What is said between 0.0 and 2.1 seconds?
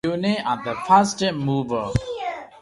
Their units are the fastest movers.